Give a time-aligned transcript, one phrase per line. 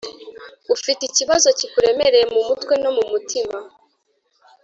[0.75, 3.57] ufite ikibazo kikuremereye mu mutwe no mu mutima.